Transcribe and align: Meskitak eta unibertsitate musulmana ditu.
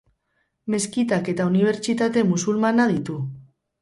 Meskitak 0.75 1.29
eta 1.33 1.47
unibertsitate 1.51 2.25
musulmana 2.31 2.89
ditu. 2.95 3.19